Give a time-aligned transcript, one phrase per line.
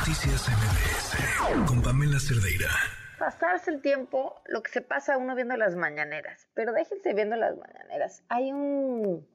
[0.00, 2.70] Noticias MBS con Pamela Cerdeira.
[3.18, 7.54] Pasarse el tiempo, lo que se pasa uno viendo las mañaneras, pero déjense viendo las
[7.58, 8.24] mañaneras.
[8.30, 9.28] Hay un...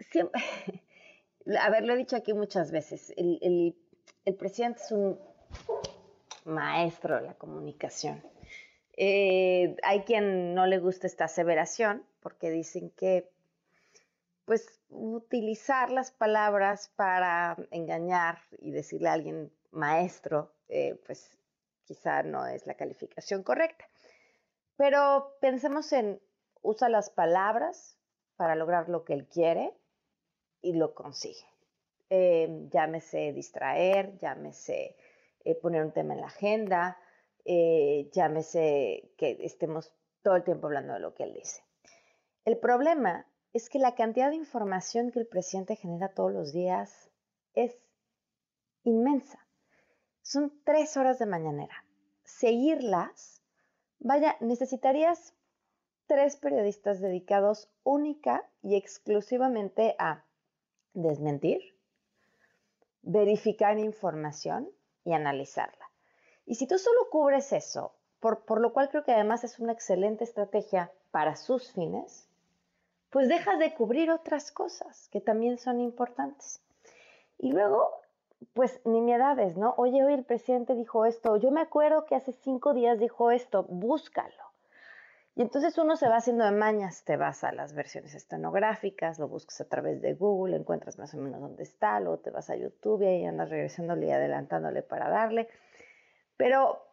[1.60, 3.76] A ver, lo he dicho aquí muchas veces, el,
[4.24, 5.16] el, presidente es un
[6.44, 8.24] maestro de la comunicación.
[8.96, 13.30] Eh, hay quien no le gusta esta aseveración porque dicen que
[14.50, 21.38] pues utilizar las palabras para engañar y decirle a alguien maestro, eh, pues
[21.84, 23.84] quizá no es la calificación correcta.
[24.76, 26.20] Pero pensemos en,
[26.62, 27.96] usa las palabras
[28.34, 29.72] para lograr lo que él quiere
[30.62, 31.46] y lo consigue.
[32.08, 34.96] Eh, llámese distraer, llámese
[35.44, 36.98] eh, poner un tema en la agenda,
[37.44, 41.62] llámese que estemos todo el tiempo hablando de lo que él dice.
[42.44, 47.10] El problema es que la cantidad de información que el presidente genera todos los días
[47.54, 47.76] es
[48.84, 49.46] inmensa.
[50.22, 51.84] Son tres horas de mañanera.
[52.24, 53.42] Seguirlas,
[53.98, 55.34] vaya, necesitarías
[56.06, 60.24] tres periodistas dedicados única y exclusivamente a
[60.92, 61.60] desmentir,
[63.02, 64.70] verificar información
[65.04, 65.90] y analizarla.
[66.46, 69.72] Y si tú solo cubres eso, por, por lo cual creo que además es una
[69.72, 72.29] excelente estrategia para sus fines,
[73.10, 76.62] pues dejas de cubrir otras cosas que también son importantes.
[77.38, 77.90] Y luego,
[78.54, 79.74] pues nimiedades, ¿no?
[79.76, 83.64] Oye, hoy el presidente dijo esto, yo me acuerdo que hace cinco días dijo esto,
[83.64, 84.50] búscalo.
[85.36, 89.28] Y entonces uno se va haciendo de mañas, te vas a las versiones estenográficas, lo
[89.28, 92.56] buscas a través de Google, encuentras más o menos dónde está, luego te vas a
[92.56, 95.48] YouTube y ahí andas regresándole y adelantándole para darle.
[96.36, 96.84] Pero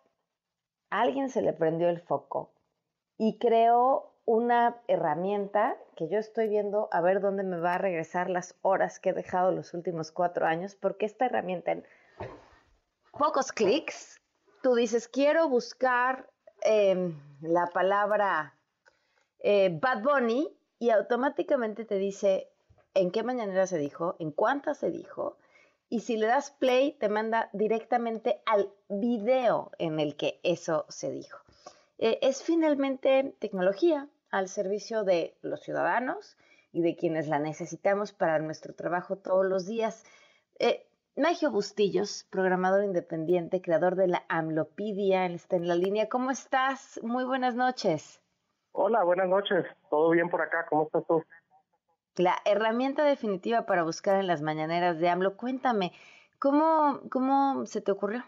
[0.89, 2.51] a alguien se le prendió el foco
[3.17, 8.29] y creó una herramienta que yo estoy viendo a ver dónde me va a regresar
[8.29, 11.85] las horas que he dejado los últimos cuatro años, porque esta herramienta en
[13.17, 14.19] pocos clics,
[14.61, 16.29] tú dices, quiero buscar
[16.61, 18.53] em, la palabra
[19.39, 22.51] eh, Bad Bunny y automáticamente te dice
[22.95, 25.37] en qué mañanera se dijo, en cuántas se dijo,
[25.87, 31.11] y si le das play te manda directamente al video en el que eso se
[31.11, 31.39] dijo.
[31.97, 36.37] Eh, es finalmente tecnología, al servicio de los ciudadanos
[36.71, 40.05] y de quienes la necesitamos para nuestro trabajo todos los días.
[40.59, 46.09] Eh, Magio Bustillos, programador independiente, creador de la Amlopedia, está en la línea.
[46.09, 46.99] ¿Cómo estás?
[47.01, 48.21] Muy buenas noches.
[48.71, 49.65] Hola, buenas noches.
[49.89, 50.67] ¿Todo bien por acá?
[50.69, 51.23] ¿Cómo estás tú?
[52.17, 55.37] La herramienta definitiva para buscar en las mañaneras de AMLO.
[55.37, 55.93] Cuéntame,
[56.37, 58.23] ¿cómo, cómo se te ocurrió?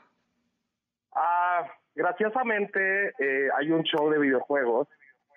[1.14, 4.88] Ah, graciosamente eh, hay un show de videojuegos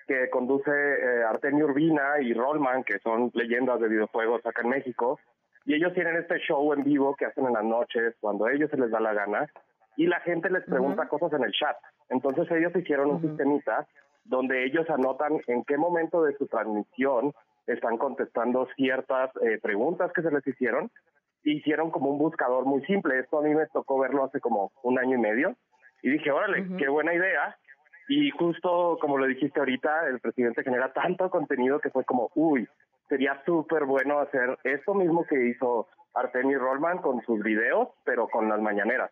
[0.07, 5.19] que conduce eh, Artemio Urbina y Rollman, que son leyendas de videojuegos acá en México.
[5.65, 8.71] Y ellos tienen este show en vivo que hacen en las noches, cuando a ellos
[8.71, 9.49] se les da la gana,
[9.97, 11.77] y la gente les pregunta cosas en el chat.
[12.09, 13.87] Entonces ellos hicieron un sistemita
[14.25, 17.33] donde ellos anotan en qué momento de su transmisión
[17.67, 20.91] están contestando ciertas eh, preguntas que se les hicieron.
[21.45, 23.19] Hicieron como un buscador muy simple.
[23.19, 25.57] Esto a mí me tocó verlo hace como un año y medio.
[26.03, 27.57] Y dije, órale, qué buena idea.
[28.09, 32.69] Y justo como lo dijiste ahorita, el presidente genera tanto contenido que fue como, uy,
[33.09, 38.49] sería súper bueno hacer esto mismo que hizo Artemio Rollman con sus videos, pero con
[38.49, 39.11] las mañaneras.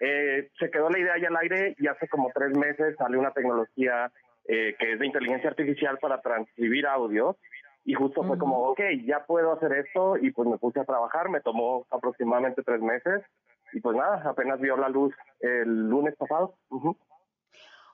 [0.00, 3.30] Eh, se quedó la idea ya al aire y hace como tres meses sale una
[3.30, 4.12] tecnología
[4.48, 7.36] eh, que es de inteligencia artificial para transcribir audio.
[7.84, 11.28] Y justo fue como, ok, ya puedo hacer esto y pues me puse a trabajar,
[11.28, 13.22] me tomó aproximadamente tres meses.
[13.72, 16.54] Y pues nada, apenas vio la luz el lunes pasado.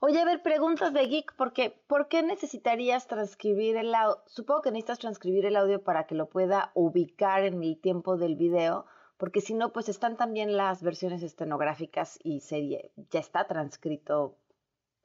[0.04, 4.16] Oye, a ver, preguntas de geek, porque ¿por qué necesitarías transcribir el audio?
[4.26, 8.34] Supongo que necesitas transcribir el audio para que lo pueda ubicar en el tiempo del
[8.34, 8.84] video,
[9.16, 14.34] porque si no, pues están también las versiones estenográficas y serie, ya está transcrito,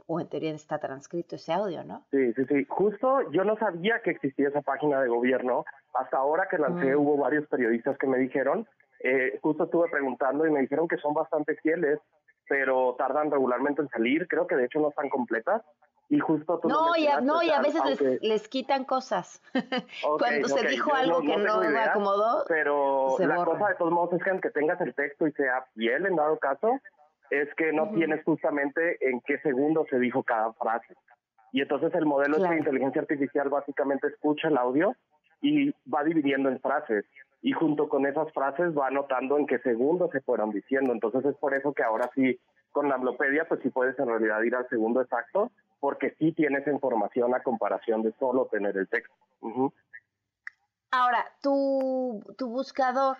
[0.08, 2.08] o en teoría está transcrito ese audio, ¿no?
[2.10, 2.66] Sí, sí, sí.
[2.68, 5.64] Justo yo no sabía que existía esa página de gobierno.
[5.94, 7.00] Hasta ahora que lancé mm.
[7.00, 8.68] hubo varios periodistas que me dijeron,
[9.02, 12.00] eh, justo estuve preguntando y me dijeron que son bastante fieles
[12.48, 14.28] pero tardan regularmente en salir.
[14.28, 15.64] Creo que de hecho no están completas.
[16.10, 17.82] Y justo tú No, y a, no, y a veces
[18.22, 19.42] les, quitan cosas.
[20.20, 22.46] Cuando se dijo algo que no, me acomodó.
[22.48, 26.06] Pero la cosa de todos modos es que aunque tengas el texto y sea fiel
[26.06, 26.80] en dado caso,
[27.30, 30.96] es que no tienes justamente en qué segundo se dijo cada frase.
[31.52, 34.96] Y entonces el modelo de inteligencia artificial básicamente escucha el audio
[35.42, 37.06] y va dividiendo en frases
[37.42, 40.94] y junto con esas frases va anotando en qué segundo se fueron diciendo.
[40.94, 42.40] Entonces es por eso que ahora sí,
[42.72, 46.68] con la Amblopedia, pues sí puedes en realidad ir al segundo exacto, porque sí tienes
[46.68, 49.14] información a comparación de solo tener el texto.
[50.92, 53.18] Ahora, tu, tu buscador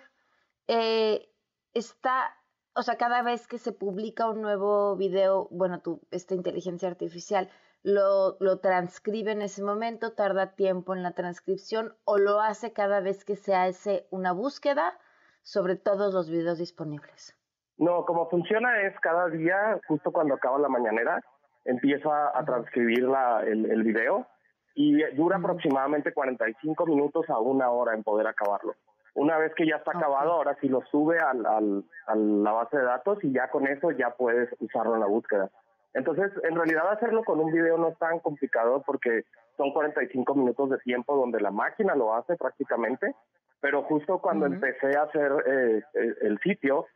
[0.66, 1.28] eh,
[1.74, 2.34] está,
[2.74, 7.48] o sea, cada vez que se publica un nuevo video, bueno, tu, esta inteligencia artificial
[7.88, 13.00] lo, lo transcribe en ese momento, tarda tiempo en la transcripción o lo hace cada
[13.00, 14.98] vez que se hace una búsqueda
[15.42, 17.34] sobre todos los videos disponibles.
[17.78, 21.22] No, como funciona es cada día, justo cuando acaba la mañanera,
[21.64, 24.26] empieza a transcribir la, el, el video
[24.74, 28.74] y dura aproximadamente 45 minutos a una hora en poder acabarlo.
[29.14, 32.76] Una vez que ya está acabado, ahora sí lo sube al, al, a la base
[32.76, 35.50] de datos y ya con eso ya puedes usarlo en la búsqueda.
[35.94, 39.24] Entonces, en realidad hacerlo con un video no es tan complicado porque
[39.56, 43.14] son 45 minutos de tiempo donde la máquina lo hace prácticamente,
[43.60, 45.82] pero justo cuando empecé a hacer eh,
[46.22, 46.86] el sitio,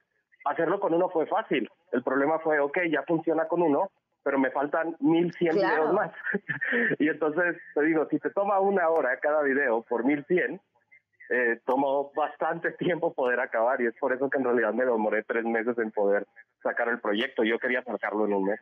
[0.44, 1.68] hacerlo con uno fue fácil.
[1.90, 3.90] El problema fue, ok, ya funciona con uno,
[4.22, 6.12] pero me faltan 1100 videos más.
[6.98, 10.60] y entonces te digo, si te toma una hora cada video por 1100,
[11.30, 15.22] eh, tomó bastante tiempo poder acabar y es por eso que en realidad me demoré
[15.24, 16.26] tres meses en poder
[16.62, 17.44] sacar el proyecto.
[17.44, 18.60] Yo quería sacarlo en un mes.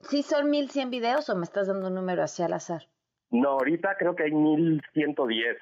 [0.00, 2.82] ¿Sí son 1100 videos o me estás dando un número así al azar?
[3.30, 5.56] No, ahorita creo que hay 1110.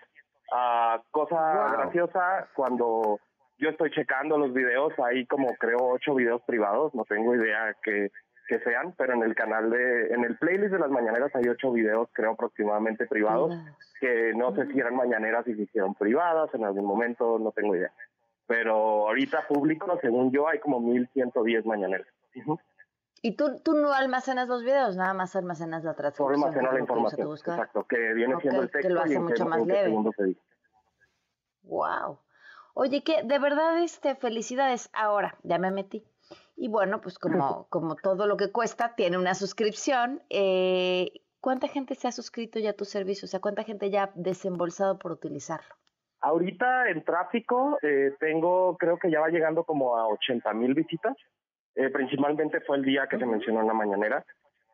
[0.49, 3.19] Uh, cosa graciosa, cuando
[3.59, 8.11] yo estoy checando los videos, hay como creo ocho videos privados, no tengo idea que,
[8.47, 11.73] que sean, pero en el canal de, en el playlist de las mañaneras hay ocho
[11.73, 13.55] videos creo aproximadamente privados,
[14.01, 17.75] que no sé si eran mañaneras y si hicieron privadas en algún momento, no tengo
[17.75, 17.93] idea.
[18.47, 22.07] Pero ahorita público, según yo, hay como 1110 mañaneras.
[23.23, 26.35] ¿Y tú, tú no almacenas los videos, nada más almacenas la transcripción?
[26.35, 29.67] Solo almaceno la información, exacto, que viene siendo el texto que lo hace mucho más
[29.67, 29.93] leve.
[31.63, 32.21] Wow.
[32.75, 34.91] Oye, que de verdad, este, felicidades.
[34.93, 36.05] Ahora, ya me metí.
[36.57, 40.23] Y bueno, pues como, como todo lo que cuesta, tiene una suscripción.
[40.31, 41.11] Eh,
[41.41, 43.27] ¿Cuánta gente se ha suscrito ya a tu servicio?
[43.27, 45.77] O sea, ¿cuánta gente ya ha desembolsado por utilizarlo?
[46.21, 51.15] Ahorita en tráfico eh, tengo, creo que ya va llegando como a 80 mil visitas.
[51.75, 54.25] Eh, principalmente fue el día que se mencionó en la mañanera.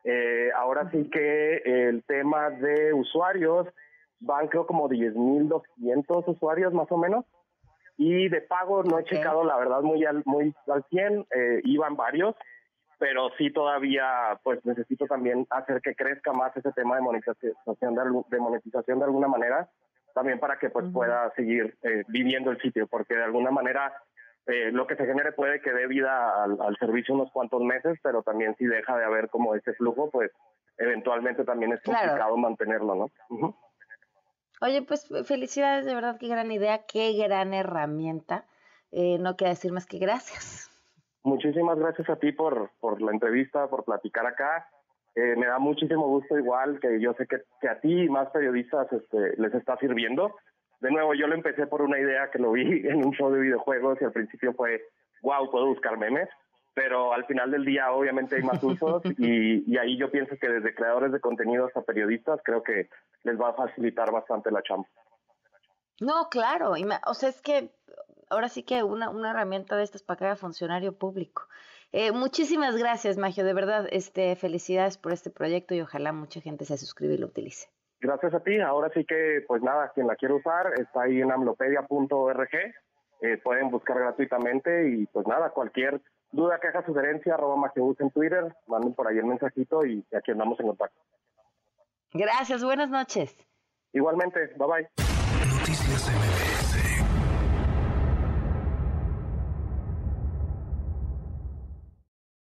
[0.05, 3.67] Eh, ahora sí que el tema de usuarios
[4.19, 7.25] van creo como 10.200 usuarios más o menos.
[7.97, 11.95] Y de pago no he checado la verdad muy al, muy al 100, eh, iban
[11.95, 12.35] varios,
[12.97, 18.23] pero sí todavía pues necesito también hacer que crezca más ese tema de monetización de,
[18.29, 19.69] de monetización de alguna manera,
[20.13, 23.93] también para que pues pueda seguir eh, viviendo el sitio, porque de alguna manera
[24.45, 27.97] eh, lo que se genere puede que dé vida al, al, servicio unos cuantos meses,
[28.03, 30.31] pero también si deja de haber como ese flujo, pues
[30.77, 33.57] eventualmente también es complicado mantenerlo, ¿no?
[34.61, 38.45] Oye, pues felicidades, de verdad, qué gran idea, qué gran herramienta.
[38.91, 40.69] Eh, no queda decir más que gracias.
[41.23, 44.67] Muchísimas gracias a ti por, por la entrevista, por platicar acá.
[45.15, 48.29] Eh, me da muchísimo gusto igual que yo sé que, que a ti y más
[48.29, 50.35] periodistas este, les está sirviendo.
[50.81, 53.39] De nuevo, yo lo empecé por una idea que lo vi en un show de
[53.39, 54.81] videojuegos y al principio fue,
[55.21, 56.29] wow, puedo buscar memes
[56.73, 60.49] pero al final del día obviamente hay más usos y, y, ahí yo pienso que
[60.49, 62.89] desde creadores de contenidos a periodistas creo que
[63.23, 64.87] les va a facilitar bastante la chamba.
[65.99, 66.73] No, claro,
[67.05, 67.69] o sea, es que
[68.29, 71.43] ahora sí que una, una herramienta de estas para cada funcionario público.
[71.91, 76.65] Eh, muchísimas gracias, Magio, de verdad, este, felicidades por este proyecto y ojalá mucha gente
[76.65, 77.69] se suscriba y lo utilice.
[78.01, 81.31] Gracias a ti, ahora sí que, pues nada, quien la quiere usar está ahí en
[81.31, 82.49] amlopedia.org,
[83.21, 86.01] eh, pueden buscar gratuitamente y pues nada, cualquier
[86.33, 90.59] duda, queja, sugerencia, arroba Magebus en Twitter, manden por ahí el mensajito y aquí andamos
[90.59, 90.99] en contacto.
[92.11, 93.35] Gracias, buenas noches.
[93.93, 94.89] Igualmente, bye bye.
[95.59, 96.32] Noticias